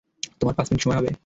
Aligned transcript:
তোমার 0.39 0.55
পাঁচ 0.55 0.67
মিনিট 0.69 0.81
সময় 0.83 0.97
হবে? 0.99 1.11